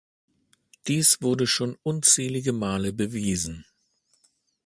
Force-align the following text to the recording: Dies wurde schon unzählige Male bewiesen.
Dies 0.87 1.21
wurde 1.21 1.45
schon 1.45 1.77
unzählige 1.83 2.53
Male 2.53 2.91
bewiesen. 2.91 3.67